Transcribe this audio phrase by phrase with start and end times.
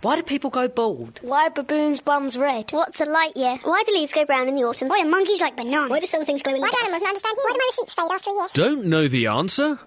[0.00, 1.18] Why do people go bald?
[1.22, 2.70] Why are baboons' bums red?
[2.70, 3.58] What's a light year?
[3.64, 4.86] Why do leaves go brown in the autumn?
[4.86, 5.90] Why do monkeys like bananas?
[5.90, 6.84] Why do some things glow in the Why do dark?
[6.84, 7.42] animals not understand you?
[7.44, 8.46] Why do my receipts fade after a year?
[8.52, 9.80] Don't know the answer?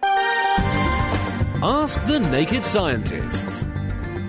[1.63, 3.65] Ask the Naked Scientists.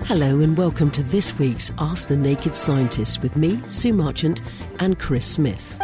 [0.05, 4.41] Hello and welcome to this week's Ask the Naked Scientist with me, Sue Marchant,
[4.79, 5.77] and Chris Smith.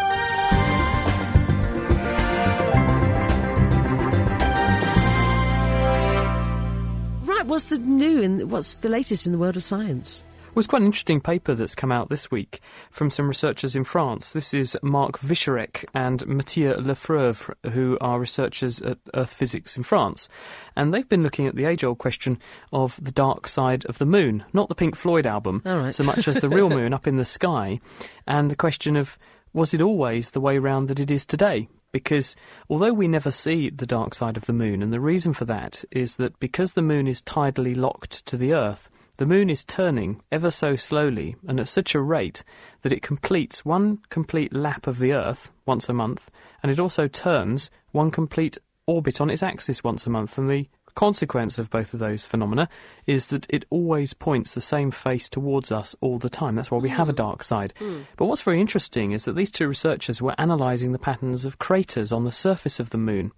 [7.59, 10.23] What's the new and what's the latest in the world of science?
[10.55, 13.83] Well, it's quite an interesting paper that's come out this week from some researchers in
[13.83, 14.31] France.
[14.31, 19.83] This is Mark Wieczorek and Mathieu Le Feuvre, who are researchers at Earth Physics in
[19.83, 20.30] France.
[20.78, 22.38] And they've been looking at the age old question
[22.72, 25.94] of the dark side of the moon, not the Pink Floyd album, right.
[25.94, 27.81] so much as the real moon up in the sky,
[28.26, 29.17] and the question of
[29.52, 31.67] was it always the way round that it is today?
[31.92, 32.36] Because
[32.70, 35.84] although we never see the dark side of the moon, and the reason for that
[35.92, 40.22] is that because the moon is tidally locked to the Earth, the moon is turning
[40.32, 42.44] ever so slowly and at such a rate
[42.84, 46.30] that it completes one complete lap of the Earth once a month,
[46.64, 50.38] and it also turns one complete orbit on its axis once a month.
[50.38, 50.67] And the
[51.00, 52.67] consequence of both of those phenomena
[53.05, 56.55] is that it always points the same face towards us all the time.
[56.55, 57.23] That's why we have a hmm.
[57.23, 57.73] dark side.
[57.80, 58.02] Hmm.
[58.17, 62.11] But what's very interesting is that these two researchers were analysing the patterns of craters
[62.11, 63.31] on the surface of the moon.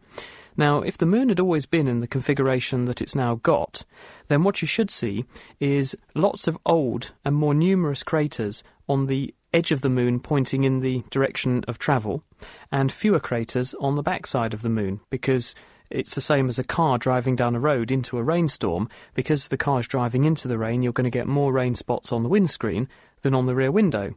[0.57, 3.85] Now, if the moon had always been in the configuration that it's now got,
[4.27, 5.25] then what you should see
[5.59, 10.63] is lots of old and more numerous craters on the edge of the moon pointing
[10.63, 12.23] in the direction of travel,
[12.71, 15.53] and fewer craters on the backside of the moon, because
[15.91, 18.89] it's the same as a car driving down a road into a rainstorm.
[19.13, 22.23] Because the car's driving into the rain, you're going to get more rain spots on
[22.23, 22.87] the windscreen
[23.21, 24.15] than on the rear window.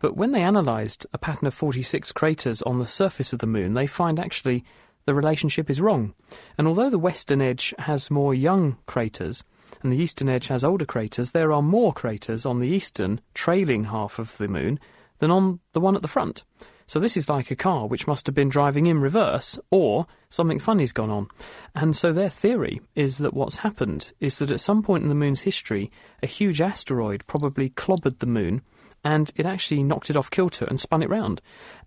[0.00, 3.74] But when they analysed a pattern of 46 craters on the surface of the moon,
[3.74, 4.64] they find actually
[5.06, 6.14] the relationship is wrong.
[6.56, 9.42] And although the western edge has more young craters
[9.82, 13.84] and the eastern edge has older craters, there are more craters on the eastern, trailing
[13.84, 14.78] half of the moon
[15.18, 16.44] than on the one at the front.
[16.88, 20.58] So this is like a car which must have been driving in reverse, or something
[20.58, 21.28] funny's gone on.
[21.74, 25.14] And so their theory is that what's happened is that at some point in the
[25.14, 25.90] moon's history,
[26.22, 28.62] a huge asteroid probably clobbered the moon
[29.04, 31.40] and it actually knocked it off kilter and spun it round.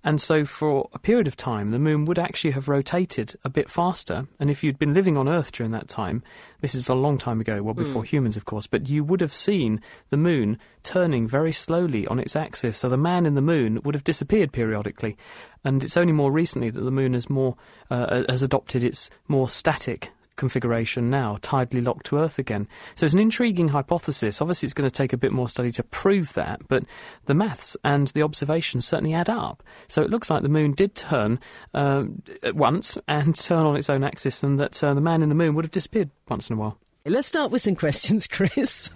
[0.03, 3.69] And so, for a period of time, the moon would actually have rotated a bit
[3.69, 4.27] faster.
[4.39, 6.23] And if you'd been living on Earth during that time,
[6.61, 9.33] this is a long time ago, well, before humans, of course, but you would have
[9.33, 9.79] seen
[10.09, 12.79] the moon turning very slowly on its axis.
[12.79, 15.17] So, the man in the moon would have disappeared periodically.
[15.63, 17.55] And it's only more recently that the moon has more
[17.91, 20.11] uh, has adopted its more static
[20.41, 22.67] configuration now, tidally locked to Earth again.
[22.95, 24.41] So it's an intriguing hypothesis.
[24.41, 26.83] Obviously, it's going to take a bit more study to prove that, but
[27.25, 29.61] the maths and the observations certainly add up.
[29.87, 31.39] So it looks like the moon did turn
[31.75, 32.05] uh,
[32.41, 35.35] at once and turn on its own axis, and that uh, the man in the
[35.35, 36.80] moon would have disappeared once in a while.
[37.05, 38.91] Let's start with some questions, Chris.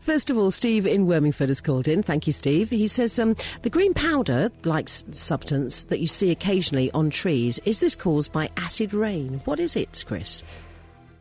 [0.00, 2.02] First of all, Steve in Wormingford has called in.
[2.02, 2.70] Thank you, Steve.
[2.70, 7.80] He says um, the green powder like substance that you see occasionally on trees is
[7.80, 9.42] this caused by acid rain?
[9.44, 10.42] What is it, Chris?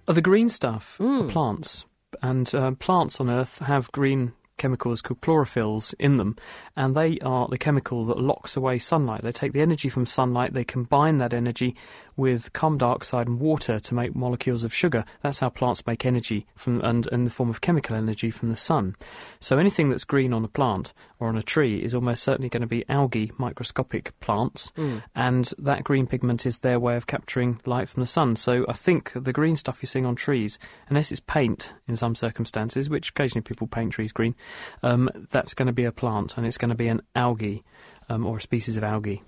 [0.07, 1.85] Uh, the green stuff are plants,
[2.21, 6.35] and uh, plants on Earth have green chemicals called chlorophylls in them,
[6.75, 9.21] and they are the chemical that locks away sunlight.
[9.21, 11.75] They take the energy from sunlight, they combine that energy
[12.17, 15.05] with carbon dioxide and water to make molecules of sugar.
[15.21, 18.55] That's how plants make energy from and in the form of chemical energy from the
[18.55, 18.95] sun.
[19.39, 22.61] So anything that's green on a plant or on a tree is almost certainly going
[22.61, 24.73] to be algae, microscopic plants,
[25.15, 28.35] and that green pigment is their way of capturing light from the sun.
[28.35, 30.57] So I think the green stuff you're seeing on trees,
[30.89, 34.35] unless it's paint in some circumstances, which occasionally people paint trees green,
[34.81, 37.63] um, that's going to be a plant and it's going to be an algae
[38.09, 39.21] um, or a species of algae.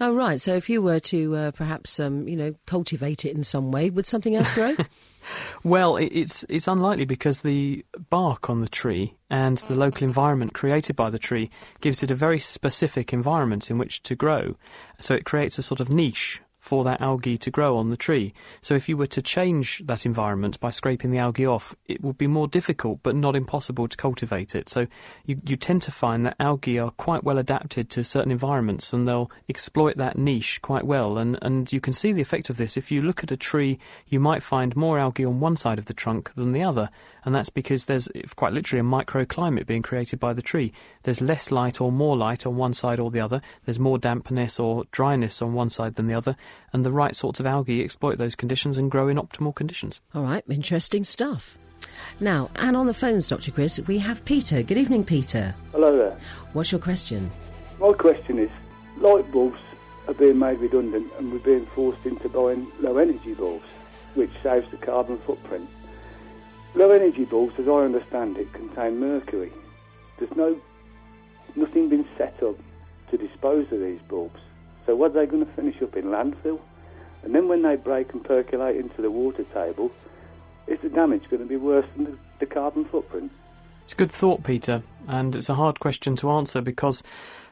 [0.00, 0.40] Oh, right.
[0.40, 3.90] So if you were to uh, perhaps, um, you know, cultivate it in some way,
[3.90, 4.76] would something else grow?
[5.62, 10.96] Well, it's it's unlikely because the bark on the tree and the local environment created
[10.96, 11.50] by the tree
[11.80, 14.56] gives it a very specific environment in which to grow.
[15.00, 18.32] So it creates a sort of niche for that algae to grow on the tree.
[18.60, 22.18] So if you were to change that environment by scraping the algae off, it would
[22.18, 24.68] be more difficult but not impossible to cultivate it.
[24.68, 24.86] So
[25.24, 29.06] you, you tend to find that algae are quite well adapted to certain environments and
[29.06, 31.18] they'll exploit that niche quite well.
[31.18, 32.76] And, and you can see the effect of this.
[32.76, 33.78] If you look at a tree,
[34.08, 36.90] you might find more algae on one side of the trunk than the other.
[37.24, 40.72] And that's because there's quite literally a microclimate being created by the tree.
[41.02, 43.42] There's less light or more light on one side or the other.
[43.64, 46.36] There's more dampness or dryness on one side than the other
[46.72, 50.00] and the right sorts of algae exploit those conditions and grow in optimal conditions.
[50.14, 51.56] All right, interesting stuff.
[52.20, 53.50] Now, and on the phones, Dr.
[53.50, 54.62] Chris, we have Peter.
[54.62, 55.54] Good evening, Peter.
[55.72, 56.16] Hello there.
[56.52, 57.30] What's your question?
[57.78, 58.50] My question is
[58.96, 59.60] light bulbs
[60.08, 63.66] are being made redundant and we're being forced into buying low energy bulbs,
[64.14, 65.68] which saves the carbon footprint.
[66.74, 69.52] Low energy bulbs, as I understand it, contain mercury.
[70.18, 70.60] There's no
[71.56, 72.56] nothing been set up
[73.10, 74.40] to dispose of these bulbs.
[74.88, 76.58] So what are they going to finish up in landfill?
[77.22, 79.92] And then when they break and percolate into the water table,
[80.66, 83.30] is the damage going to be worse than the, the carbon footprint?
[83.84, 87.02] It's a good thought, Peter, and it's a hard question to answer because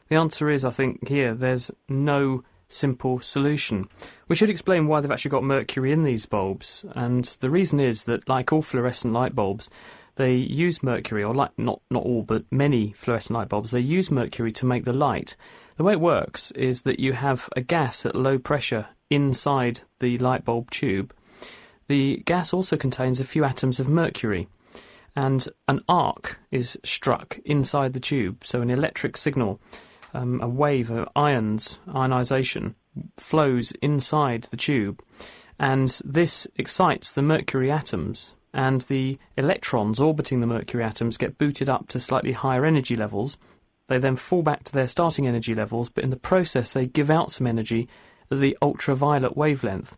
[0.08, 3.90] the answer is, I think, here there's no simple solution.
[4.28, 8.04] We should explain why they've actually got mercury in these bulbs, and the reason is
[8.04, 9.68] that, like all fluorescent light bulbs,
[10.14, 14.10] they use mercury, or like not not all, but many fluorescent light bulbs, they use
[14.10, 15.36] mercury to make the light.
[15.76, 20.16] The way it works is that you have a gas at low pressure inside the
[20.18, 21.14] light bulb tube.
[21.88, 24.48] The gas also contains a few atoms of mercury,
[25.14, 29.60] and an arc is struck inside the tube, so an electric signal,
[30.14, 32.74] um, a wave of ions, ionization,
[33.18, 35.02] flows inside the tube,
[35.60, 41.68] and this excites the mercury atoms and the electrons orbiting the mercury atoms get booted
[41.68, 43.36] up to slightly higher energy levels.
[43.88, 47.10] They then fall back to their starting energy levels, but in the process, they give
[47.10, 47.88] out some energy
[48.30, 49.96] at the ultraviolet wavelength.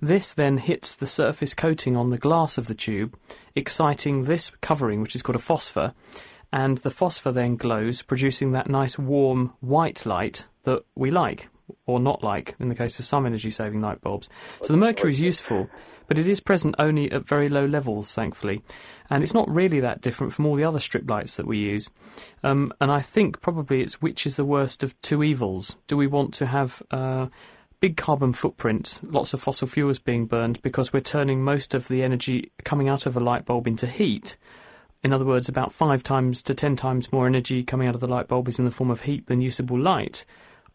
[0.00, 3.18] This then hits the surface coating on the glass of the tube,
[3.54, 5.92] exciting this covering, which is called a phosphor,
[6.52, 11.48] and the phosphor then glows, producing that nice warm white light that we like,
[11.86, 14.28] or not like, in the case of some energy saving light bulbs.
[14.62, 15.68] So the mercury is useful,
[16.06, 18.62] but it is present only at very low levels, thankfully.
[19.10, 21.88] And it's not really that different from all the other strip lights that we use.
[22.42, 25.76] Um, and I think probably it's which is the worst of two evils.
[25.86, 27.28] Do we want to have uh,
[27.80, 32.02] big carbon footprint, lots of fossil fuels being burned because we're turning most of the
[32.02, 34.36] energy coming out of a light bulb into heat?
[35.02, 38.06] In other words, about five times to ten times more energy coming out of the
[38.06, 40.26] light bulb is in the form of heat than usable light.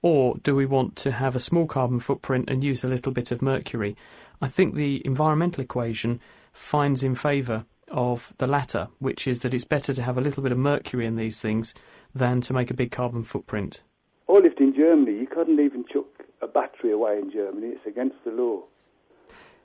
[0.02, 3.32] Or do we want to have a small carbon footprint and use a little bit
[3.32, 3.96] of mercury?
[4.42, 6.20] I think the environmental equation
[6.54, 10.44] finds in favour of the latter, which is that it's better to have a little
[10.44, 11.74] bit of mercury in these things
[12.14, 13.84] than to make a big carbon footprint.
[14.30, 15.20] I lived in Germany.
[15.20, 16.06] You couldn't even chuck
[16.42, 17.68] a battery away in Germany.
[17.68, 18.64] It's against the law.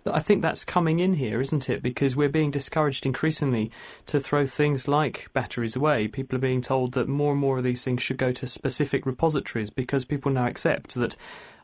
[0.06, 1.82] I think that's coming in here, isn't it?
[1.82, 3.70] Because we're being discouraged increasingly
[4.06, 6.08] to throw things like batteries away.
[6.08, 9.04] People are being told that more and more of these things should go to specific
[9.06, 11.16] repositories because people now accept that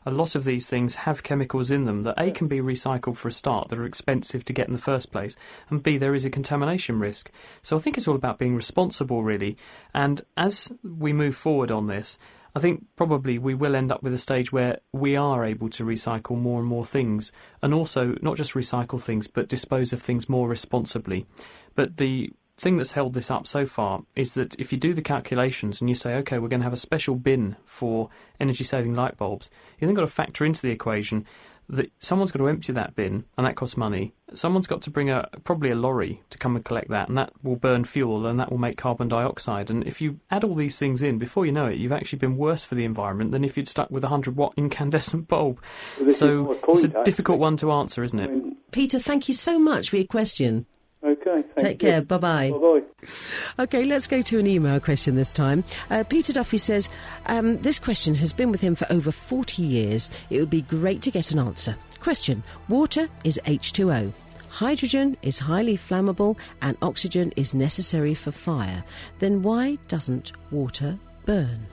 [0.05, 3.27] a lot of these things have chemicals in them that A can be recycled for
[3.27, 5.35] a start that are expensive to get in the first place,
[5.69, 7.29] and B there is a contamination risk.
[7.61, 9.57] So I think it's all about being responsible really.
[9.93, 12.17] And as we move forward on this,
[12.57, 15.83] I think probably we will end up with a stage where we are able to
[15.83, 17.31] recycle more and more things,
[17.61, 21.27] and also not just recycle things, but dispose of things more responsibly.
[21.75, 25.03] But the thing that's held this up so far is that if you do the
[25.03, 28.09] calculations and you say, okay, we're going to have a special bin for
[28.39, 31.27] energy saving light bulbs, you then got to factor into the equation
[31.69, 34.13] that someone's got to empty that bin and that costs money.
[34.33, 37.31] Someone's got to bring a probably a lorry to come and collect that, and that
[37.43, 39.69] will burn fuel and that will make carbon dioxide.
[39.69, 42.37] And if you add all these things in, before you know it, you've actually been
[42.37, 45.61] worse for the environment than if you'd stuck with a hundred watt incandescent bulb.
[45.99, 48.71] Well, so it's a difficult one to answer, isn't it?
[48.71, 50.65] Peter, thank you so much for your question.
[51.03, 51.43] okay.
[51.57, 52.01] Take care.
[52.01, 52.51] Bye bye.
[52.51, 53.63] Bye bye.
[53.63, 55.63] Okay, let's go to an email question this time.
[55.89, 56.89] Uh, Peter Duffy says
[57.27, 60.11] um, this question has been with him for over 40 years.
[60.29, 61.75] It would be great to get an answer.
[61.99, 64.11] Question Water is H2O.
[64.49, 68.83] Hydrogen is highly flammable and oxygen is necessary for fire.
[69.19, 71.67] Then why doesn't water burn?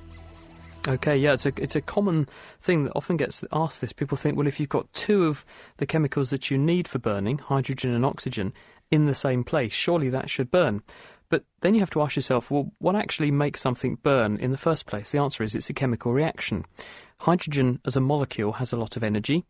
[0.86, 2.28] Okay, yeah, it's a it's a common
[2.60, 3.80] thing that often gets asked.
[3.80, 5.42] This people think, well, if you've got two of
[5.78, 8.52] the chemicals that you need for burning, hydrogen and oxygen,
[8.90, 10.82] in the same place, surely that should burn.
[11.28, 14.58] But then you have to ask yourself, well, what actually makes something burn in the
[14.58, 15.10] first place?
[15.10, 16.64] The answer is it's a chemical reaction.
[17.20, 19.44] Hydrogen as a molecule has a lot of energy.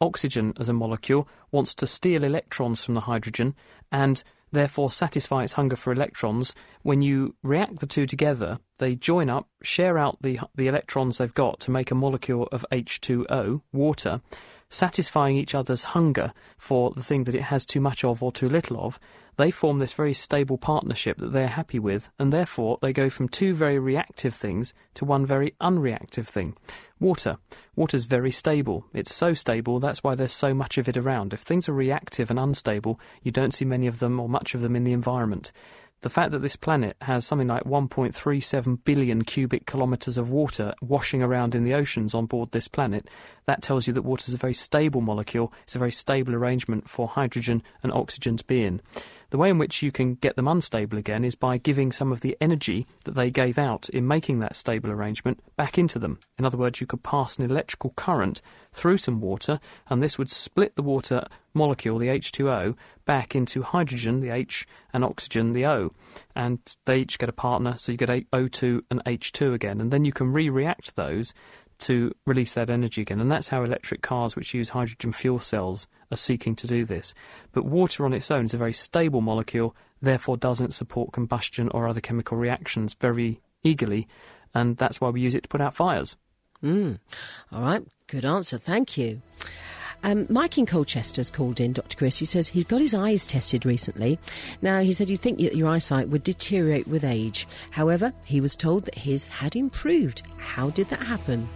[0.00, 3.54] Oxygen as a molecule wants to steal electrons from the hydrogen
[3.90, 4.22] and
[4.52, 6.54] therefore satisfy its hunger for electrons.
[6.82, 11.34] When you react the two together, they join up, share out the, the electrons they've
[11.34, 14.20] got to make a molecule of H2O, water.
[14.68, 18.48] Satisfying each other's hunger for the thing that it has too much of or too
[18.48, 18.98] little of,
[19.36, 23.28] they form this very stable partnership that they're happy with, and therefore they go from
[23.28, 26.56] two very reactive things to one very unreactive thing.
[27.00, 27.38] Water.
[27.74, 28.86] Water's very stable.
[28.94, 31.34] It's so stable, that's why there's so much of it around.
[31.34, 34.60] If things are reactive and unstable, you don't see many of them or much of
[34.62, 35.50] them in the environment.
[36.04, 41.22] The fact that this planet has something like 1.37 billion cubic kilometres of water washing
[41.22, 43.08] around in the oceans on board this planet,
[43.46, 45.50] that tells you that water is a very stable molecule.
[45.62, 48.82] It's a very stable arrangement for hydrogen and oxygen to be in.
[49.30, 52.20] The way in which you can get them unstable again is by giving some of
[52.20, 56.18] the energy that they gave out in making that stable arrangement back into them.
[56.38, 58.42] In other words, you could pass an electrical current
[58.74, 59.58] through some water,
[59.88, 65.04] and this would split the water molecule, the H2O, back into hydrogen, the H, and
[65.04, 65.92] oxygen, the O.
[66.34, 69.80] And they each get a partner, so you get O2 and H2 again.
[69.80, 71.34] And then you can re react those
[71.78, 73.20] to release that energy again.
[73.20, 77.14] And that's how electric cars, which use hydrogen fuel cells, are seeking to do this.
[77.52, 81.88] But water on its own is a very stable molecule, therefore doesn't support combustion or
[81.88, 84.06] other chemical reactions very eagerly,
[84.54, 86.16] and that's why we use it to put out fires.
[86.62, 86.98] Mm.
[87.52, 88.58] All right, good answer.
[88.58, 89.20] Thank you.
[90.04, 91.96] Um, Mike in Colchester's called in, Dr.
[91.96, 92.18] Chris.
[92.18, 94.18] He says he's got his eyes tested recently.
[94.60, 97.48] Now, he said you'd think that your eyesight would deteriorate with age.
[97.70, 100.22] However, he was told that his had improved.
[100.36, 101.48] How did that happen?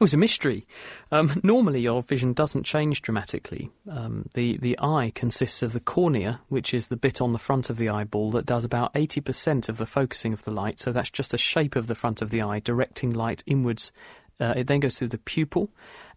[0.00, 0.66] It was a mystery.
[1.12, 3.70] Um, normally, your vision doesn't change dramatically.
[3.88, 7.68] Um, the the eye consists of the cornea, which is the bit on the front
[7.68, 10.80] of the eyeball that does about eighty percent of the focusing of the light.
[10.80, 13.92] So that's just the shape of the front of the eye, directing light inwards.
[14.40, 15.70] Uh, it then goes through the pupil,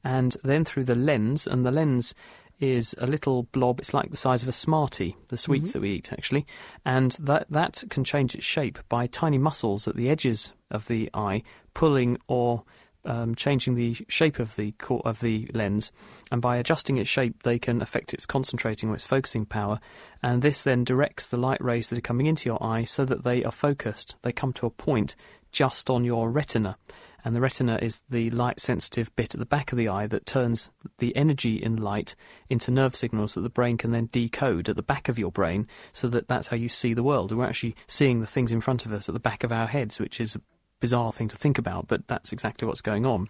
[0.03, 2.15] and then through the lens, and the lens
[2.59, 3.79] is a little blob.
[3.79, 5.79] It's like the size of a Smartie, the sweets mm-hmm.
[5.79, 6.45] that we eat, actually,
[6.85, 11.09] and that that can change its shape by tiny muscles at the edges of the
[11.13, 12.63] eye pulling or
[13.05, 15.91] um, changing the shape of the of the lens,
[16.31, 19.79] and by adjusting its shape, they can affect its concentrating or its focusing power.
[20.21, 23.23] And this then directs the light rays that are coming into your eye so that
[23.23, 24.15] they are focused.
[24.21, 25.15] They come to a point
[25.51, 26.77] just on your retina,
[27.23, 30.25] and the retina is the light sensitive bit at the back of the eye that
[30.25, 32.15] turns the energy in light
[32.49, 35.67] into nerve signals that the brain can then decode at the back of your brain
[35.91, 37.31] so that that's how you see the world.
[37.31, 39.99] We're actually seeing the things in front of us at the back of our heads,
[39.99, 40.41] which is a
[40.83, 43.29] bizarre thing to think about, but that's exactly what's going on.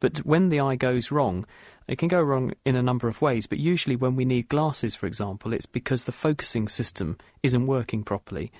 [0.00, 1.46] But when the eye goes wrong,
[1.86, 4.96] it can go wrong in a number of ways, but usually when we need glasses,
[4.96, 8.50] for example, it's because the focusing system isn't working properly.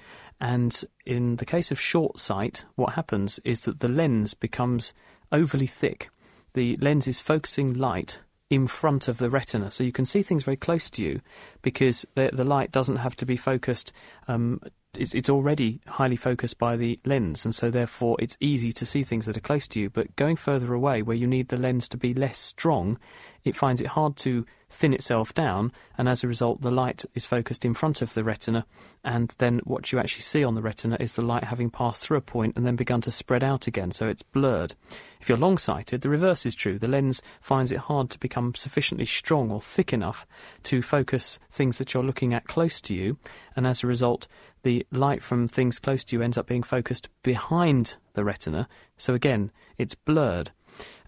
[0.40, 4.94] And in the case of short sight, what happens is that the lens becomes
[5.32, 6.10] overly thick.
[6.54, 10.44] The lens is focusing light in front of the retina, so you can see things
[10.44, 11.20] very close to you
[11.60, 13.92] because the, the light doesn't have to be focused
[14.26, 14.58] um,
[14.96, 19.04] it's, it's already highly focused by the lens, and so therefore it's easy to see
[19.04, 19.90] things that are close to you.
[19.90, 22.98] But going further away, where you need the lens to be less strong,
[23.44, 27.24] it finds it hard to thin itself down, and as a result, the light is
[27.24, 28.66] focused in front of the retina,
[29.02, 32.18] and then what you actually see on the retina is the light having passed through
[32.18, 34.74] a point and then begun to spread out again, so it's blurred.
[35.20, 36.78] If you're long sighted, the reverse is true.
[36.78, 40.26] The lens finds it hard to become sufficiently strong or thick enough
[40.64, 43.16] to focus things that you're looking at close to you,
[43.56, 44.28] and as a result,
[44.64, 49.14] the light from things close to you ends up being focused behind the retina, so
[49.14, 50.50] again, it's blurred.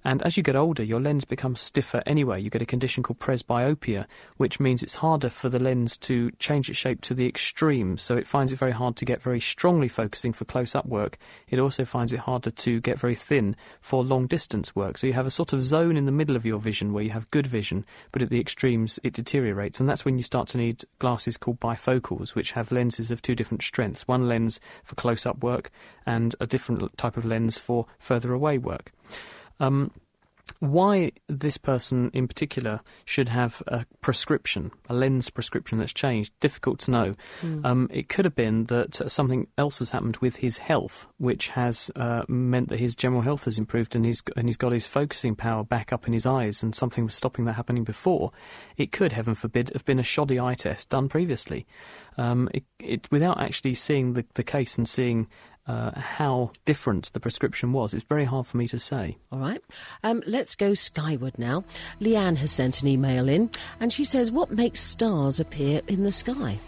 [0.03, 2.41] And as you get older, your lens becomes stiffer anyway.
[2.41, 4.07] You get a condition called presbyopia,
[4.39, 7.99] which means it's harder for the lens to change its shape to the extreme.
[7.99, 11.19] So it finds it very hard to get very strongly focusing for close up work.
[11.49, 14.97] It also finds it harder to get very thin for long distance work.
[14.97, 17.11] So you have a sort of zone in the middle of your vision where you
[17.11, 19.81] have good vision, but at the extremes it deteriorates.
[19.81, 23.35] And that's when you start to need glasses called bifocals, which have lenses of two
[23.35, 25.71] different strengths one lens for close up work
[26.07, 28.93] and a different type of lens for further away work.
[29.61, 29.93] Um,
[30.59, 36.81] why this person in particular should have a prescription, a lens prescription that's changed, difficult
[36.81, 37.15] to know.
[37.41, 37.65] Mm.
[37.65, 41.91] Um, it could have been that something else has happened with his health, which has
[41.97, 45.35] uh, meant that his general health has improved and he's, and he's got his focusing
[45.35, 48.33] power back up in his eyes, and something was stopping that happening before.
[48.77, 51.67] It could, heaven forbid, have been a shoddy eye test done previously.
[52.19, 55.29] Um, it, it, without actually seeing the, the case and seeing
[55.67, 57.95] uh, how different the prescription was.
[57.95, 59.19] It's very hard for me to say.
[59.31, 59.63] All right.
[60.03, 61.65] Um, let's go skyward now.
[62.01, 66.13] Leanne has sent an email in and she says, What makes stars appear in the
[66.13, 66.59] sky?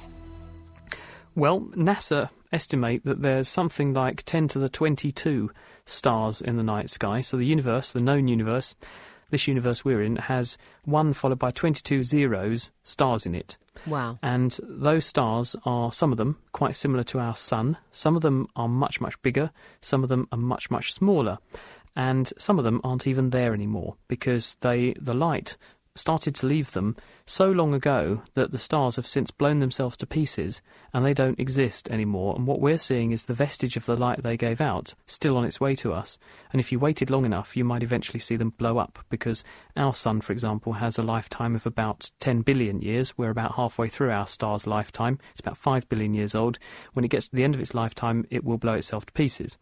[1.34, 5.50] Well, NASA estimate that there's something like 10 to the 22
[5.86, 7.22] stars in the night sky.
[7.22, 8.74] So the universe, the known universe,
[9.30, 13.56] this universe we're in, has one followed by 22 zeros, stars in it.
[13.86, 14.18] Wow.
[14.22, 17.76] And those stars are, some of them, quite similar to our sun.
[17.90, 19.50] Some of them are much, much bigger.
[19.80, 21.38] Some of them are much, much smaller.
[21.94, 25.56] and some of them aren't even there anymore because they the light
[25.94, 26.96] started to leave them
[27.26, 31.38] so long ago that the stars have since blown themselves to pieces and they don't
[31.38, 32.34] exist anymore.
[32.34, 35.44] And what we're seeing is the vestige of the light they gave out still on
[35.44, 36.18] its way to us.
[36.52, 39.44] And if you waited long enough, you might eventually see them blow up because
[39.76, 43.16] our sun, for example, has a lifetime of about 10 billion years.
[43.16, 45.18] We're about halfway through our star's lifetime.
[45.32, 46.58] It's about 5 billion years old.
[46.94, 49.58] When it gets to the end of its lifetime, it will blow itself to pieces.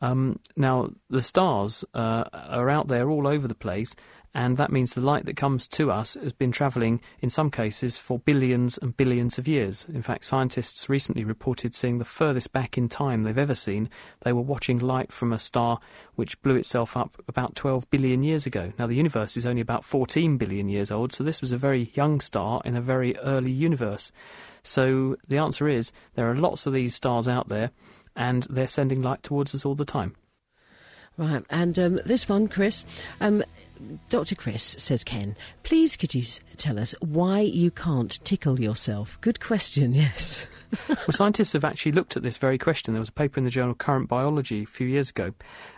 [0.00, 3.94] Um, now, the stars uh, are out there all over the place,
[4.36, 7.96] and that means the light that comes to us has been travelling, in some cases,
[7.96, 9.86] for billions and billions of years.
[9.90, 13.88] In fact, scientists recently reported seeing the furthest back in time they've ever seen.
[14.24, 15.80] They were watching light from a star
[16.16, 18.74] which blew itself up about 12 billion years ago.
[18.78, 21.90] Now, the universe is only about 14 billion years old, so this was a very
[21.94, 24.12] young star in a very early universe.
[24.62, 27.70] So the answer is there are lots of these stars out there,
[28.14, 30.14] and they're sending light towards us all the time.
[31.16, 32.84] Right, and um, this one, Chris.
[33.22, 33.42] Um,
[34.08, 34.34] Dr.
[34.34, 36.22] Chris, says Ken, please could you
[36.56, 39.18] tell us why you can't tickle yourself?
[39.20, 40.46] Good question, yes.
[40.88, 42.94] well, scientists have actually looked at this very question.
[42.94, 45.32] There was a paper in the journal Current Biology a few years ago,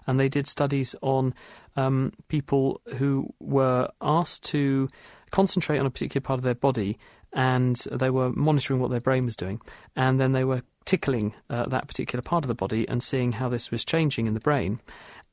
[0.06, 1.34] and they did studies on
[1.76, 4.88] um, people who were asked to
[5.30, 6.98] concentrate on a particular part of their body,
[7.32, 9.60] and they were monitoring what their brain was doing,
[9.96, 13.48] and then they were tickling uh, that particular part of the body and seeing how
[13.48, 14.80] this was changing in the brain.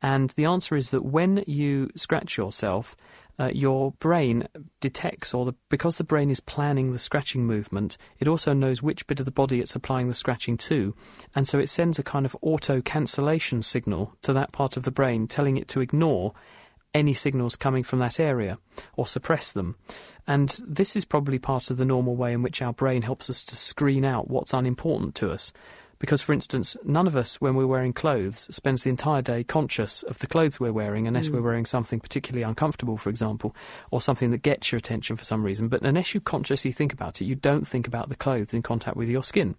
[0.02, 2.96] And the answer is that when you scratch yourself,
[3.38, 4.48] uh, your brain
[4.80, 9.08] detects, or the, because the brain is planning the scratching movement, it also knows which
[9.08, 10.96] bit of the body it's applying the scratching to.
[11.36, 14.92] And so it sends a kind of auto cancellation signal to that part of the
[14.92, 16.34] brain, telling it to ignore
[16.94, 18.58] any signals coming from that area
[18.96, 19.76] or suppress them.
[20.26, 23.44] And this is probably part of the normal way in which our brain helps us
[23.44, 25.52] to screen out what's unimportant to us.
[26.00, 30.04] Because, for instance, none of us, when we're wearing clothes, spends the entire day conscious
[30.04, 33.56] of the clothes we're wearing, unless we're wearing something particularly uncomfortable, for example,
[33.92, 35.68] or something that gets your attention for some reason.
[35.68, 38.98] But unless you consciously think about it, you don't think about the clothes in contact
[38.98, 39.56] with your skin.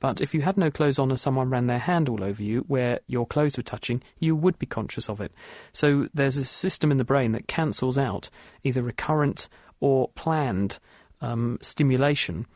[0.00, 2.64] But if you had no clothes on and someone ran their hand all over you
[2.66, 5.32] where your clothes were touching, you would be conscious of it.
[5.72, 8.28] So there's a system in the brain that cancels out
[8.64, 9.48] either recurrent
[9.80, 10.78] or planned
[11.20, 12.46] um, stimulation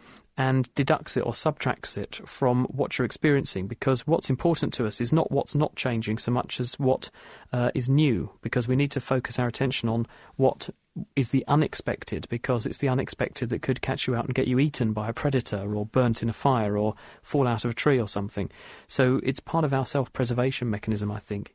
[0.40, 4.98] and deducts it or subtracts it from what you're experiencing because what's important to us
[4.98, 7.10] is not what's not changing so much as what
[7.52, 10.70] uh, is new because we need to focus our attention on what
[11.14, 14.58] is the unexpected because it's the unexpected that could catch you out and get you
[14.58, 18.00] eaten by a predator or burnt in a fire or fall out of a tree
[18.00, 18.50] or something.
[18.88, 21.54] So it's part of our self preservation mechanism, I think.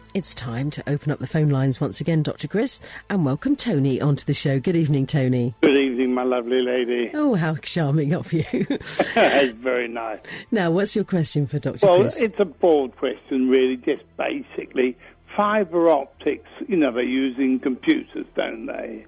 [0.13, 2.47] it's time to open up the phone lines once again, Dr.
[2.47, 4.59] Chris, and welcome Tony onto the show.
[4.59, 5.55] Good evening, Tony.
[5.61, 7.11] Good evening, my lovely lady.
[7.13, 8.43] Oh, how charming of you.
[8.53, 10.19] It's very nice.
[10.51, 11.79] now, what's your question for Dr.
[11.79, 11.83] Chris?
[11.83, 12.21] Well, Chris?
[12.21, 14.97] it's a broad question, really, just basically.
[15.35, 19.05] Fibre optics, you know, they're using computers, don't they?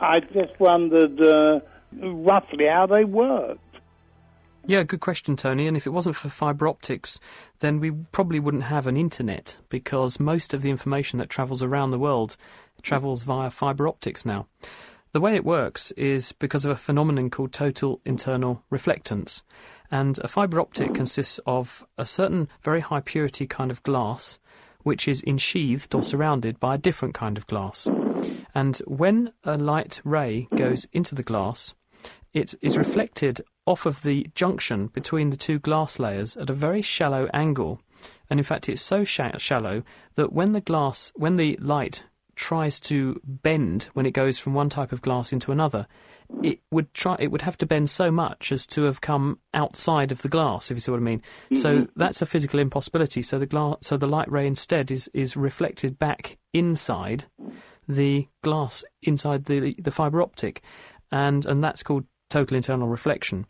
[0.00, 1.60] I just wondered uh,
[2.00, 3.58] roughly how they work.
[4.66, 5.66] Yeah, good question, Tony.
[5.66, 7.18] And if it wasn't for fibre optics,
[7.60, 11.90] then we probably wouldn't have an internet because most of the information that travels around
[11.90, 12.36] the world
[12.82, 14.46] travels via fibre optics now.
[15.12, 19.42] The way it works is because of a phenomenon called total internal reflectance.
[19.90, 24.38] And a fibre optic consists of a certain very high purity kind of glass
[24.82, 27.88] which is ensheathed or surrounded by a different kind of glass.
[28.54, 31.74] And when a light ray goes into the glass,
[32.32, 33.40] it is reflected
[33.70, 37.80] off of the junction between the two glass layers at a very shallow angle.
[38.28, 39.82] And in fact, it's so sha- shallow
[40.14, 42.04] that when the glass, when the light
[42.34, 45.86] tries to bend when it goes from one type of glass into another,
[46.42, 47.16] it would try.
[47.18, 50.70] It would have to bend so much as to have come outside of the glass,
[50.70, 51.22] if you see what I mean.
[51.52, 51.92] So mm-hmm.
[51.96, 53.22] that's a physical impossibility.
[53.22, 57.24] So the glass, so the light ray instead is is reflected back inside
[57.88, 60.62] the glass inside the the fibre optic,
[61.12, 63.46] and and that's called total internal reflection.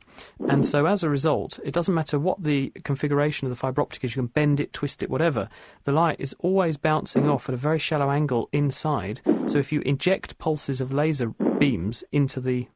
[0.49, 4.05] And so as a result, it doesn't matter what the configuration of the fibre optic
[4.05, 5.49] is, you can bend it, twist it, whatever.
[5.85, 9.21] The light is always bouncing off at a very shallow angle inside.
[9.47, 12.67] So if you inject pulses of laser beams into the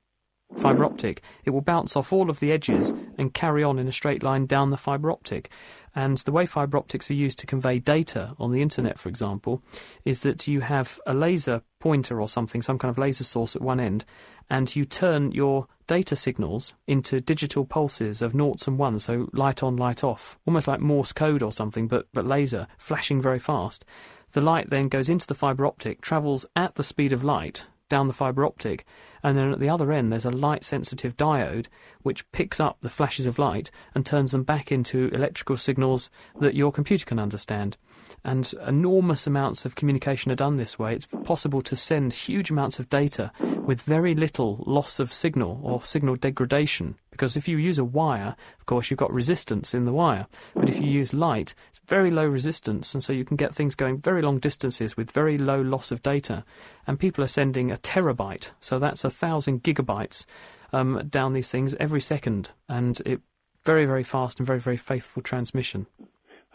[0.56, 3.92] fibre optic, it will bounce off all of the edges and carry on in a
[3.92, 5.50] straight line down the fibre optic.
[5.94, 9.62] And the way fibre optics are used to convey data on the internet, for example,
[10.04, 13.62] is that you have a laser pointer or something, some kind of laser source at
[13.62, 14.04] one end,
[14.50, 19.62] and you turn your data signals into digital pulses of noughts and ones, so light
[19.62, 23.84] on, light off, almost like Morse code or something, but, but laser, flashing very fast.
[24.32, 28.08] The light then goes into the fibre optic, travels at the speed of light down
[28.08, 28.84] the fibre optic,
[29.22, 31.66] and then at the other end there's a light sensitive diode
[32.02, 36.56] which picks up the flashes of light and turns them back into electrical signals that
[36.56, 37.76] your computer can understand.
[38.24, 40.94] And enormous amounts of communication are done this way.
[40.94, 43.30] It's possible to send huge amounts of data
[43.64, 46.96] with very little loss of signal or signal degradation.
[47.12, 50.26] Because if you use a wire, of course, you've got resistance in the wire.
[50.54, 51.54] But if you use light,
[51.86, 55.38] very low resistance, and so you can get things going very long distances with very
[55.38, 56.44] low loss of data.
[56.86, 60.24] And people are sending a terabyte, so that's a thousand gigabytes
[60.72, 63.20] um, down these things every second, and it
[63.64, 65.86] very very fast and very very faithful transmission.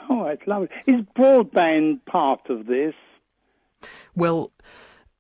[0.09, 0.69] Oh, it's lovely.
[0.87, 2.95] Is broadband part of this?
[4.15, 4.51] Well,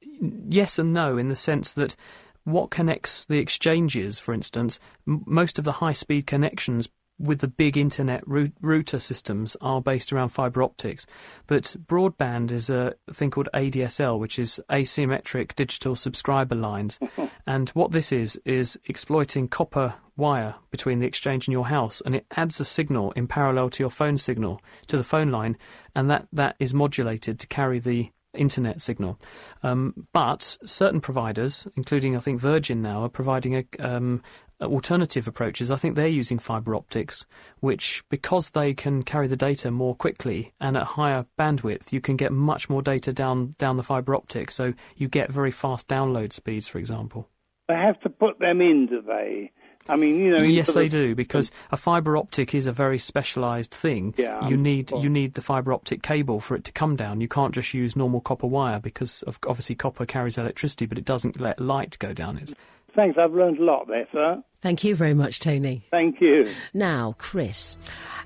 [0.01, 1.95] yes and no, in the sense that
[2.43, 6.89] what connects the exchanges, for instance, m- most of the high speed connections
[7.19, 11.05] with the big internet root- router systems are based around fiber optics.
[11.47, 16.99] But broadband is a thing called ADSL, which is asymmetric digital subscriber lines.
[17.47, 22.15] and what this is, is exploiting copper wire between the exchange and your house, and
[22.15, 25.57] it adds a signal in parallel to your phone signal to the phone line,
[25.95, 29.19] and that, that is modulated to carry the internet signal.
[29.63, 34.21] Um, but certain providers, including I think Virgin now, are providing a, um,
[34.61, 35.71] alternative approaches.
[35.71, 37.25] I think they're using fibre optics,
[37.59, 42.15] which, because they can carry the data more quickly and at higher bandwidth, you can
[42.17, 44.51] get much more data down down the fibre optic.
[44.51, 47.29] So you get very fast download speeds, for example.
[47.67, 49.51] They have to put them in, do they?
[49.87, 50.43] I mean, you know.
[50.43, 54.13] Yes, they the- do because a fibre optic is a very specialised thing.
[54.17, 57.21] Yeah, you need well- you need the fibre optic cable for it to come down.
[57.21, 61.05] You can't just use normal copper wire because of, obviously copper carries electricity, but it
[61.05, 62.53] doesn't let light go down it.
[62.95, 64.43] Thanks, I've learned a lot there, sir.
[64.61, 65.85] Thank you very much, Tony.
[65.91, 66.49] Thank you.
[66.73, 67.77] Now, Chris.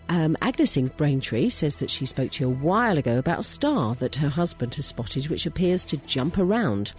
[0.09, 3.43] Um, Agnes in Braintree says that she spoke to you a while ago about a
[3.43, 6.93] star that her husband has spotted, which appears to jump around.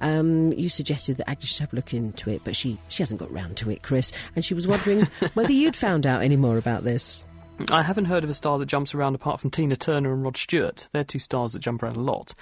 [0.00, 3.20] Um, you suggested that Agnes should have a look into it, but she, she hasn't
[3.20, 4.12] got round to it, Chris.
[4.34, 5.02] And she was wondering
[5.34, 7.24] whether you'd found out any more about this.
[7.70, 10.36] I haven't heard of a star that jumps around apart from Tina Turner and Rod
[10.36, 10.88] Stewart.
[10.92, 12.34] They're two stars that jump around a lot.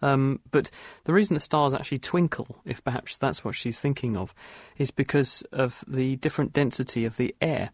[0.00, 0.70] Um, but
[1.04, 4.34] the reason that stars actually twinkle, if perhaps that's what she's thinking of,
[4.78, 7.70] is because of the different density of the air.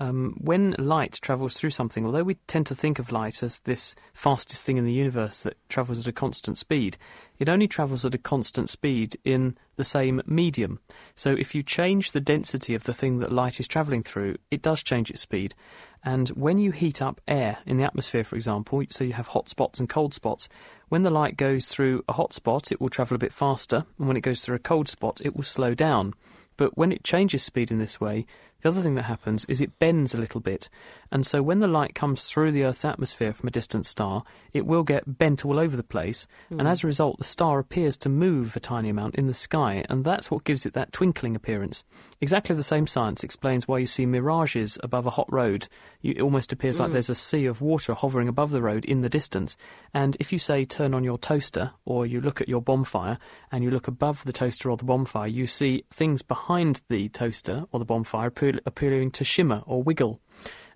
[0.00, 3.94] Um, when light travels through something, although we tend to think of light as this
[4.14, 6.96] fastest thing in the universe that travels at a constant speed,
[7.38, 10.80] it only travels at a constant speed in the same medium.
[11.14, 14.62] So if you change the density of the thing that light is travelling through, it
[14.62, 15.54] does change its speed.
[16.04, 19.48] And when you heat up air in the atmosphere, for example, so you have hot
[19.48, 20.48] spots and cold spots,
[20.88, 24.08] when the light goes through a hot spot, it will travel a bit faster, and
[24.08, 26.14] when it goes through a cold spot, it will slow down.
[26.56, 28.26] But when it changes speed in this way,
[28.62, 30.70] the other thing that happens is it bends a little bit.
[31.10, 34.66] And so when the light comes through the Earth's atmosphere from a distant star, it
[34.66, 36.28] will get bent all over the place.
[36.48, 36.66] And hmm.
[36.68, 39.84] as a result, the star appears to move a tiny amount in the sky.
[39.88, 41.84] And that's what gives it that twinkling appearance.
[42.20, 45.66] Exactly the same science explains why you see mirages above a hot road.
[46.00, 46.92] You, it almost appears like hmm.
[46.92, 49.56] there's a sea of water hovering above the road in the distance.
[49.92, 53.18] And if you say turn on your toaster, or you look at your bonfire,
[53.50, 56.41] and you look above the toaster or the bonfire, you see things behind
[56.88, 58.32] the toaster or the bonfire
[58.66, 60.20] appearing to shimmer or wiggle.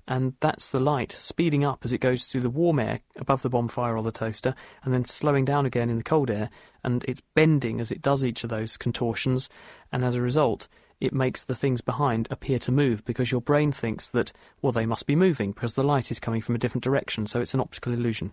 [0.09, 3.51] And that's the light speeding up as it goes through the warm air above the
[3.51, 6.51] bonfire or the toaster, and then slowing down again in the cold air.
[6.85, 9.49] And it's bending as it does each of those contortions.
[9.91, 10.69] And as a result,
[11.01, 14.33] it makes the things behind appear to move because your brain thinks that,
[14.63, 17.27] well, they must be moving because the light is coming from a different direction.
[17.27, 18.33] So it's an optical illusion.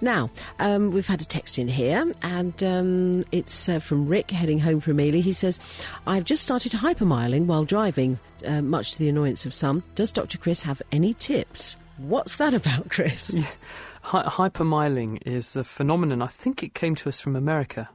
[0.00, 0.30] Now,
[0.60, 4.78] um, we've had a text in here, and um, it's uh, from Rick heading home
[4.80, 5.18] from Ely.
[5.18, 5.58] He says,
[6.06, 9.82] I've just started hypermiling while driving, uh, much to the annoyance of some.
[9.96, 10.38] Does Dr.
[10.38, 11.76] Chris have any tips?
[11.96, 13.36] What's that about, Chris?
[14.02, 16.22] Hy- hypermiling is a phenomenon.
[16.22, 17.88] I think it came to us from America.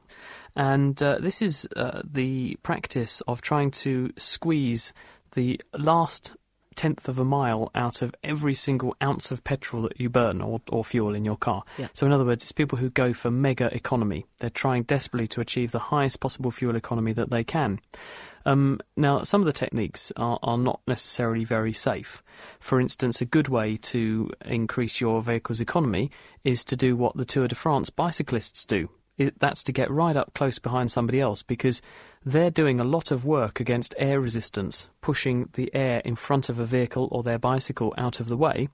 [0.56, 4.92] And uh, this is uh, the practice of trying to squeeze
[5.32, 6.36] the last
[6.74, 10.60] tenth of a mile out of every single ounce of petrol that you burn or,
[10.70, 11.62] or fuel in your car.
[11.78, 11.88] Yeah.
[11.94, 14.26] So, in other words, it's people who go for mega economy.
[14.38, 17.80] They're trying desperately to achieve the highest possible fuel economy that they can.
[18.46, 22.22] Um, now, some of the techniques are, are not necessarily very safe.
[22.60, 26.10] For instance, a good way to increase your vehicle's economy
[26.42, 28.90] is to do what the Tour de France bicyclists do.
[29.18, 31.80] It, that's to get right up close behind somebody else because
[32.24, 36.58] they're doing a lot of work against air resistance, pushing the air in front of
[36.58, 38.68] a vehicle or their bicycle out of the way.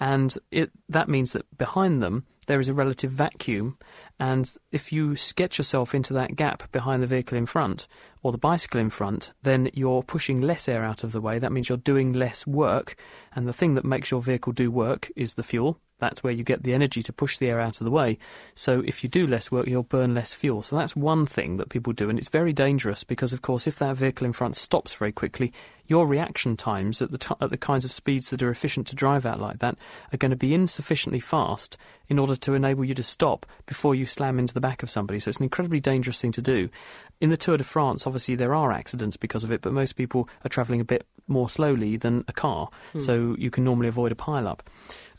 [0.00, 3.76] And it, that means that behind them there is a relative vacuum,
[4.18, 7.86] and if you sketch yourself into that gap behind the vehicle in front
[8.22, 11.38] or the bicycle in front, then you're pushing less air out of the way.
[11.38, 12.96] That means you're doing less work,
[13.36, 15.78] and the thing that makes your vehicle do work is the fuel.
[15.98, 18.18] That's where you get the energy to push the air out of the way.
[18.54, 20.62] So if you do less work, you'll burn less fuel.
[20.62, 23.78] So that's one thing that people do, and it's very dangerous because, of course, if
[23.78, 25.52] that vehicle in front stops very quickly,
[25.88, 28.94] your reaction times at the t- at the kinds of speeds that are efficient to
[28.94, 29.76] drive at like that
[30.12, 31.76] are going to be insufficiently fast
[32.08, 35.18] in order to enable you to stop before you slam into the back of somebody.
[35.18, 36.68] So it's an incredibly dangerous thing to do.
[37.20, 40.28] In the Tour de France, obviously there are accidents because of it, but most people
[40.44, 42.98] are travelling a bit more slowly than a car, Hmm.
[43.00, 44.62] so you can normally avoid a pile-up.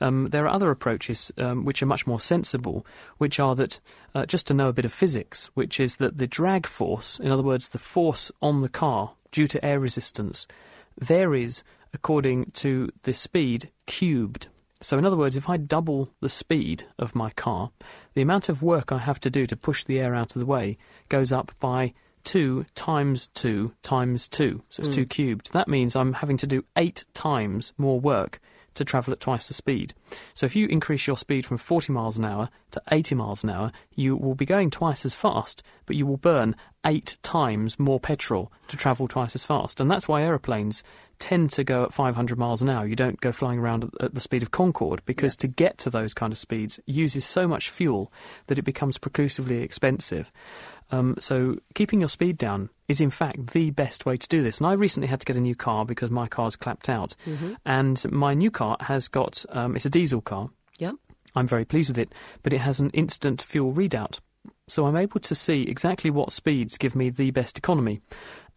[0.02, 2.86] Um, there are other approaches um, which are much more sensible,
[3.18, 3.80] which are that
[4.16, 7.30] uh, just to know a bit of physics, which is that the drag force, in
[7.32, 10.48] other words, the force on the car due to air resistance,
[11.00, 11.64] varies
[11.94, 14.48] according to the speed cubed.
[14.82, 17.72] So, in other words, if I double the speed of my car,
[18.14, 20.46] the amount of work I have to do to push the air out of the
[20.46, 20.78] way
[21.10, 24.62] goes up by 2 times 2 times 2.
[24.70, 25.08] So it's 2 hmm.
[25.08, 25.54] cubed.
[25.54, 28.40] That means I'm having to do 8 times more work
[28.80, 29.94] to travel at twice the speed.
[30.34, 33.50] So if you increase your speed from 40 miles an hour to 80 miles an
[33.50, 38.00] hour, you will be going twice as fast, but you will burn 8 times more
[38.00, 39.82] petrol to travel twice as fast.
[39.82, 40.82] And that's why aeroplanes
[41.20, 42.88] tend to go at 500 miles an hour.
[42.88, 46.14] You don't go flying around at- the speed of Concorde because to get to those
[46.14, 48.12] kind of speeds uses so much fuel
[48.48, 50.32] that it becomes preclusively expensive.
[50.90, 54.58] Um, so keeping your speed down is in fact the best way to do this.
[54.58, 57.16] And I recently had to get a new car because my car's clapped out,
[57.66, 60.50] and my new car has got um, it's a diesel car.
[60.78, 60.94] Yeah.
[61.36, 64.20] I'm very pleased with it, but it has an instant fuel readout.
[64.68, 68.02] So I'm able to see exactly what speeds give me the best economy.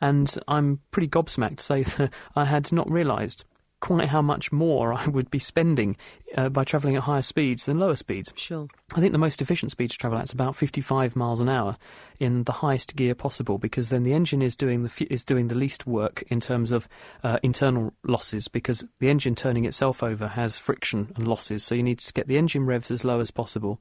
[0.00, 3.44] And I'm pretty gobsmacked to say that I had not realised
[3.82, 5.96] quite how much more I would be spending
[6.36, 8.32] uh, by travelling at higher speeds than lower speeds.
[8.36, 8.68] Sure.
[8.94, 11.76] I think the most efficient speed to travel at is about 55 miles an hour
[12.20, 15.48] in the highest gear possible, because then the engine is doing the f- is doing
[15.48, 16.88] the least work in terms of
[17.24, 21.64] uh, internal losses, because the engine turning itself over has friction and losses.
[21.64, 23.80] So you need to get the engine revs as low as possible,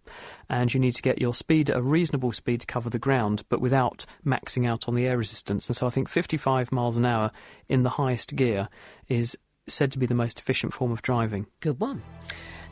[0.50, 3.44] and you need to get your speed at a reasonable speed to cover the ground,
[3.50, 5.70] but without maxing out on the air resistance.
[5.70, 7.32] And so I think 55 miles an hour
[7.70, 8.68] in the highest gear
[9.08, 11.47] is said to be the most efficient form of driving.
[11.60, 12.02] Good one.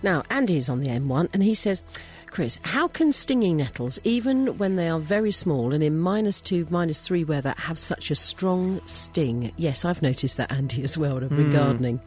[0.01, 1.83] Now, Andy's on the M1 and he says,
[2.27, 6.67] Chris, how can stinging nettles, even when they are very small and in minus two,
[6.69, 9.51] minus three weather, have such a strong sting?
[9.57, 11.17] Yes, I've noticed that, Andy, as well.
[11.17, 12.01] I've been gardening.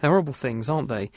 [0.00, 1.10] They're horrible things, aren't they?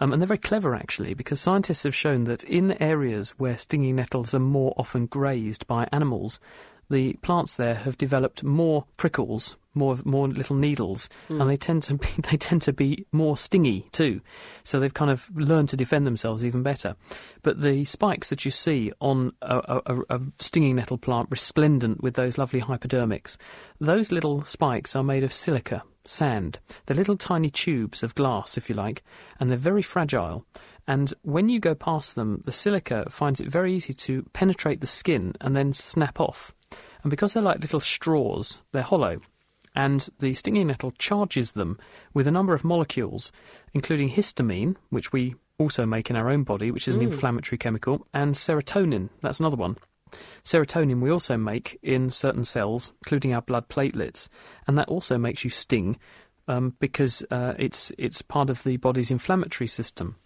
[0.00, 3.96] Um, and they're very clever, actually, because scientists have shown that in areas where stinging
[3.96, 6.38] nettles are more often grazed by animals,
[6.88, 11.48] the plants there have developed more prickles, more more little needles, and hmm.
[11.48, 14.20] they tend to be they tend to be more stingy too.
[14.64, 16.96] So they've kind of learned to defend themselves even better.
[17.42, 22.14] But the spikes that you see on a, a, a stinging nettle plant, resplendent with
[22.14, 23.36] those lovely hypodermics,
[23.80, 26.60] those little spikes are made of silica sand.
[26.86, 29.02] They're little tiny tubes of glass, if you like,
[29.38, 30.46] and they're very fragile.
[30.86, 34.86] And when you go past them, the silica finds it very easy to penetrate the
[34.86, 36.54] skin and then snap off.
[37.02, 39.20] And because they're like little straws, they're hollow.
[39.76, 41.78] And the stinging nettle charges them
[42.14, 43.30] with a number of molecules,
[43.74, 48.06] including histamine, which we also make in our own body, which is an inflammatory chemical,
[48.12, 49.76] and serotonin, that's another one.
[50.44, 54.28] Serotonin we also make in certain cells, including our blood platelets,
[54.66, 55.98] and that also makes you sting
[56.48, 60.16] um, because uh, it's it's part of the body's inflammatory system.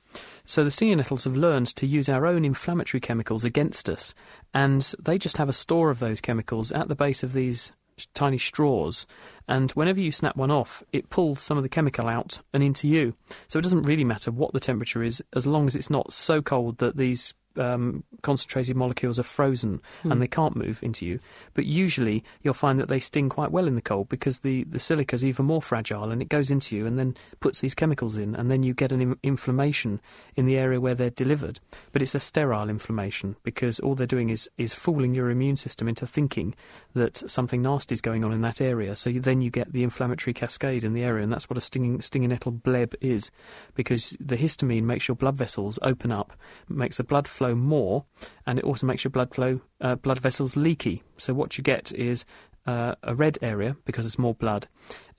[0.45, 4.15] So the stinging nettles have learned to use our own inflammatory chemicals against us,
[4.53, 7.73] and they just have a store of those chemicals at the base of these
[8.15, 9.07] tiny straws.
[9.49, 12.87] And whenever you snap one off, it pulls some of the chemical out and into
[12.87, 13.15] you.
[13.49, 16.41] So it doesn't really matter what the temperature is, as long as it's not so
[16.41, 21.21] cold that these um, concentrated molecules are frozen and they can't move into you.
[21.55, 24.79] But usually you'll find that they sting quite well in the cold because the, the
[24.79, 28.17] silica is even more fragile and it goes into you and then puts these chemicals
[28.17, 30.01] in, and then you get an Im- inflammation
[30.37, 31.61] in the area where they're delivered.
[31.93, 35.89] But it's a sterile inflammation because all they're doing is, is fooling your immune system
[35.89, 36.55] into thinking
[36.95, 38.97] that something nasty is going on in that area.
[38.97, 41.61] So you, then you get the inflammatory cascade in the area, and that's what a
[41.61, 43.31] stinging, stinging nettle bleb is
[43.75, 46.33] because the histamine makes your blood vessels open up,
[46.69, 48.05] makes the blood flow more,
[48.47, 51.03] and it also makes your blood flow uh, blood vessels leaky.
[51.17, 52.25] So what you get is
[52.67, 54.67] uh, a red area because it's more blood.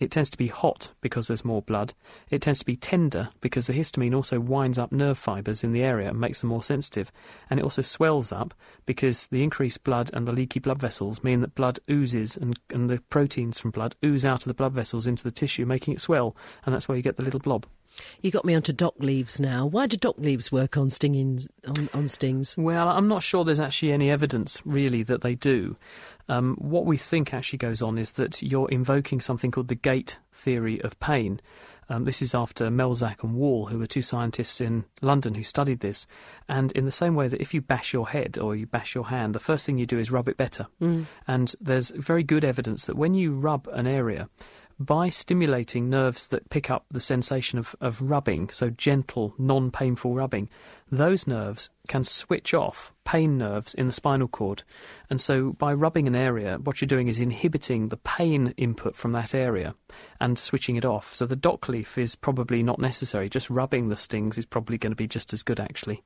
[0.01, 1.93] It tends to be hot because there's more blood.
[2.31, 5.83] It tends to be tender because the histamine also winds up nerve fibres in the
[5.83, 7.11] area and makes them more sensitive.
[7.51, 8.55] And it also swells up
[8.87, 12.89] because the increased blood and the leaky blood vessels mean that blood oozes and, and
[12.89, 16.01] the proteins from blood ooze out of the blood vessels into the tissue, making it
[16.01, 16.35] swell.
[16.65, 17.67] And that's where you get the little blob.
[18.21, 19.65] You got me onto dock leaves now.
[19.65, 22.55] Why do dock leaves work on stinging on, on stings?
[22.57, 25.75] Well, I'm not sure there's actually any evidence really that they do.
[26.29, 30.19] Um, what we think actually goes on is that you're invoking something called the gate
[30.31, 31.41] theory of pain.
[31.89, 35.81] Um, this is after Melzack and Wall, who were two scientists in London who studied
[35.81, 36.07] this.
[36.47, 39.07] And in the same way that if you bash your head or you bash your
[39.07, 40.67] hand, the first thing you do is rub it better.
[40.81, 41.05] Mm.
[41.27, 44.29] And there's very good evidence that when you rub an area,
[44.85, 50.13] by stimulating nerves that pick up the sensation of, of rubbing, so gentle, non painful
[50.13, 50.49] rubbing,
[50.91, 54.63] those nerves can switch off pain nerves in the spinal cord.
[55.09, 59.11] And so by rubbing an area, what you're doing is inhibiting the pain input from
[59.13, 59.75] that area
[60.19, 61.15] and switching it off.
[61.15, 63.29] So the dock leaf is probably not necessary.
[63.29, 66.03] Just rubbing the stings is probably going to be just as good, actually.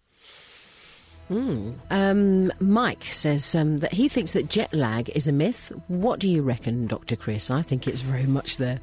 [1.30, 1.74] Mm.
[1.90, 5.72] Um, Mike says um, that he thinks that jet lag is a myth.
[5.88, 7.16] What do you reckon, Dr.
[7.16, 7.50] Chris?
[7.50, 8.80] I think it's very much there.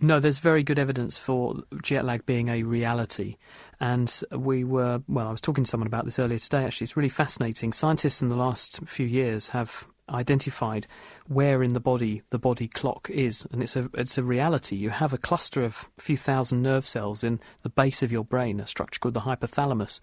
[0.00, 3.36] No, there's very good evidence for jet lag being a reality.
[3.80, 6.84] And we were, well, I was talking to someone about this earlier today, actually.
[6.84, 7.72] It's really fascinating.
[7.72, 10.86] Scientists in the last few years have identified
[11.26, 14.76] where in the body the body clock is, and it's a it's a reality.
[14.76, 18.24] You have a cluster of a few thousand nerve cells in the base of your
[18.24, 20.00] brain, a structure called the hypothalamus,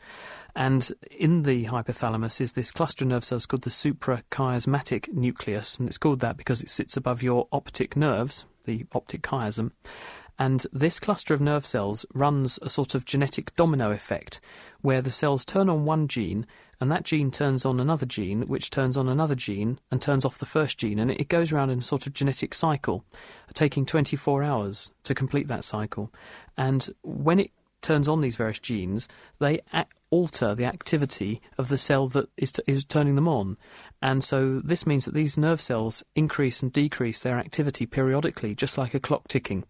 [0.55, 5.87] and in the hypothalamus is this cluster of nerve cells called the suprachiasmatic nucleus, and
[5.87, 9.71] it's called that because it sits above your optic nerves, the optic chiasm.
[10.39, 14.39] And this cluster of nerve cells runs a sort of genetic domino effect
[14.81, 16.47] where the cells turn on one gene
[16.81, 20.39] and that gene turns on another gene, which turns on another gene and turns off
[20.39, 20.97] the first gene.
[20.97, 23.05] And it goes around in a sort of genetic cycle,
[23.53, 26.11] taking 24 hours to complete that cycle.
[26.57, 29.07] And when it turns on these various genes,
[29.39, 29.61] they
[30.09, 33.57] alter the activity of the cell that is, is turning them on.
[34.01, 38.77] And so this means that these nerve cells increase and decrease their activity periodically, just
[38.77, 39.63] like a clock ticking.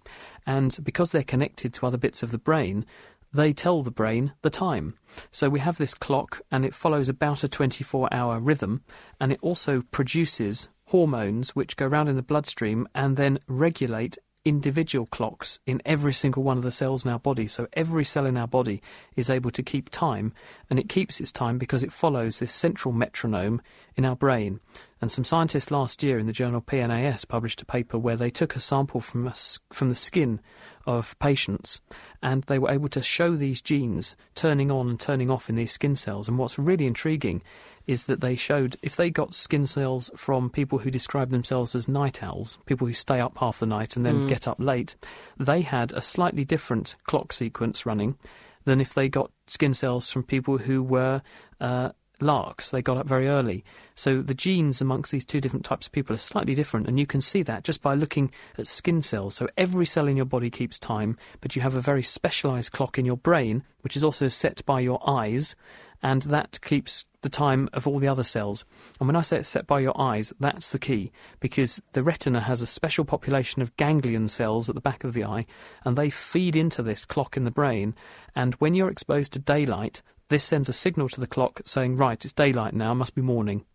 [0.45, 2.85] And because they're connected to other bits of the brain,
[3.33, 4.97] they tell the brain the time.
[5.31, 8.83] So we have this clock, and it follows about a 24 hour rhythm,
[9.19, 15.05] and it also produces hormones which go around in the bloodstream and then regulate individual
[15.05, 17.47] clocks in every single one of the cells in our body.
[17.47, 18.81] So every cell in our body
[19.15, 20.33] is able to keep time,
[20.69, 23.61] and it keeps its time because it follows this central metronome
[23.95, 24.59] in our brain.
[25.01, 28.55] And some scientists last year in the journal PNAS published a paper where they took
[28.55, 29.33] a sample from, a,
[29.73, 30.39] from the skin
[30.85, 31.81] of patients
[32.21, 35.71] and they were able to show these genes turning on and turning off in these
[35.71, 36.27] skin cells.
[36.27, 37.41] And what's really intriguing
[37.87, 41.87] is that they showed if they got skin cells from people who describe themselves as
[41.87, 44.29] night owls, people who stay up half the night and then mm.
[44.29, 44.95] get up late,
[45.39, 48.17] they had a slightly different clock sequence running
[48.65, 51.23] than if they got skin cells from people who were
[51.59, 51.89] uh,
[52.21, 52.69] larks.
[52.69, 53.63] They got up very early.
[53.95, 57.05] So the genes amongst these two different types of people are slightly different, and you
[57.05, 59.35] can see that just by looking at skin cells.
[59.35, 62.97] So every cell in your body keeps time, but you have a very specialized clock
[62.97, 65.55] in your brain, which is also set by your eyes,
[66.03, 68.65] and that keeps the time of all the other cells.
[68.99, 72.39] And when I say it's set by your eyes, that's the key, because the retina
[72.39, 75.45] has a special population of ganglion cells at the back of the eye,
[75.85, 77.93] and they feed into this clock in the brain.
[78.35, 82.23] And when you're exposed to daylight, this sends a signal to the clock saying, right,
[82.23, 83.65] it's daylight now, must be morning.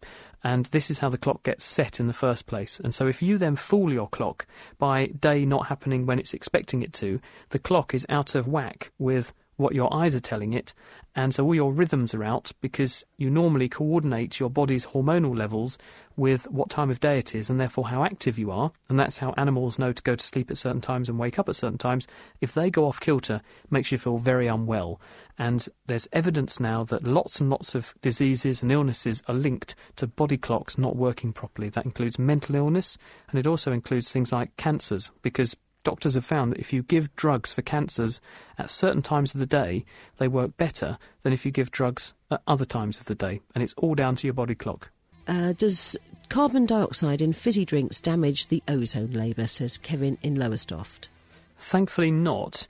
[0.43, 2.81] And this is how the clock gets set in the first place.
[2.81, 4.47] And so if you then fool your clock
[4.79, 8.91] by day not happening when it's expecting it to, the clock is out of whack
[8.99, 10.75] with what your eyes are telling it,
[11.15, 15.79] and so all your rhythms are out because you normally coordinate your body's hormonal levels
[16.15, 19.19] with what time of day it is and therefore how active you are, and that's
[19.19, 21.79] how animals know to go to sleep at certain times and wake up at certain
[21.79, 22.07] times.
[22.41, 23.41] If they go off kilter,
[23.71, 25.01] makes you feel very unwell.
[25.39, 30.07] And there's evidence now that lots and lots of diseases and illnesses are linked to
[30.07, 31.69] body clocks not working properly.
[31.69, 32.97] That includes mental illness,
[33.31, 37.15] and it also includes things like cancers, because doctors have found that if you give
[37.15, 38.21] drugs for cancers
[38.59, 39.85] at certain times of the day,
[40.19, 43.41] they work better than if you give drugs at other times of the day.
[43.55, 44.91] And it's all down to your body clock.
[45.29, 45.97] Uh, does
[46.29, 51.09] carbon dioxide in fizzy drinks damage the ozone layer, says Kevin in Lowestoft?
[51.57, 52.67] Thankfully, not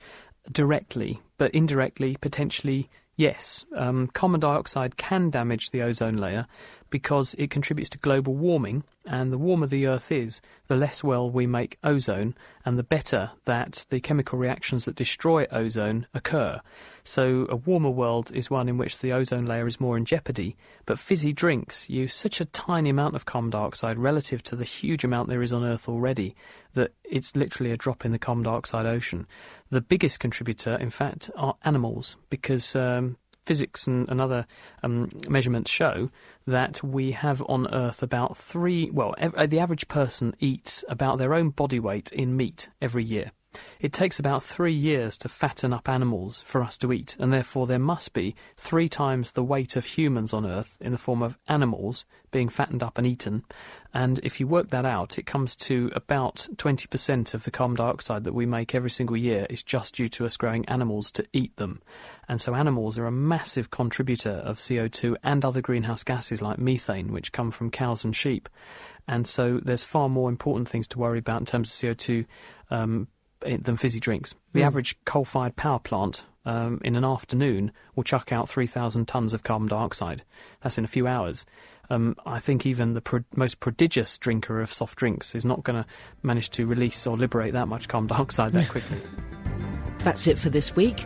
[0.51, 3.65] directly, but indirectly, potentially, yes.
[3.75, 6.45] Um, carbon dioxide can damage the ozone layer,
[6.89, 8.83] because it contributes to global warming.
[9.05, 13.31] And the warmer the Earth is, the less well we make ozone, and the better
[13.45, 16.61] that the chemical reactions that destroy ozone occur.
[17.05, 20.57] So, a warmer world is one in which the ozone layer is more in jeopardy.
[20.85, 25.05] But fizzy drinks use such a tiny amount of carbon dioxide relative to the huge
[25.05, 26.35] amount there is on Earth already
[26.73, 29.25] that it's literally a drop in the carbon dioxide ocean.
[29.69, 33.15] The biggest contributor, in fact, are animals because um,
[33.47, 34.45] physics and, and other
[34.83, 36.11] um, measurements show
[36.45, 41.33] that we have on Earth about three, well, ev- the average person eats about their
[41.33, 43.31] own body weight in meat every year.
[43.79, 47.67] It takes about three years to fatten up animals for us to eat, and therefore
[47.67, 51.37] there must be three times the weight of humans on Earth in the form of
[51.47, 53.43] animals being fattened up and eaten.
[53.93, 58.25] And if you work that out, it comes to about 20% of the carbon dioxide
[58.25, 61.55] that we make every single year is just due to us growing animals to eat
[61.55, 61.81] them.
[62.27, 67.13] And so animals are a massive contributor of CO2 and other greenhouse gases like methane,
[67.13, 68.49] which come from cows and sheep.
[69.07, 72.25] And so there's far more important things to worry about in terms of CO2
[72.69, 73.07] um,
[73.41, 74.33] than fizzy drinks.
[74.53, 74.65] The Mm.
[74.65, 79.67] average coal-fired power plant um, in an afternoon will chuck out 3,000 tons of carbon
[79.67, 80.23] dioxide.
[80.61, 81.45] That's in a few hours.
[81.89, 85.83] Um, I think even the pro- most prodigious drinker of soft drinks is not going
[85.83, 85.89] to
[86.23, 88.97] manage to release or liberate that much carbon dioxide that quickly.
[89.99, 91.05] That's it for this week.